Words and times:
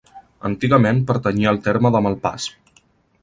Antigament 0.47 1.01
pertanyia 1.11 1.51
al 1.53 1.61
terme 1.67 1.93
de 1.97 2.01
Malpàs. 2.07 2.47